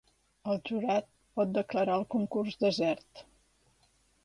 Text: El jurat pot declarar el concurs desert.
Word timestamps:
El 0.53 0.55
jurat 0.69 1.05
pot 1.41 1.51
declarar 1.59 1.99
el 2.01 2.07
concurs 2.15 2.59
desert. 2.65 3.25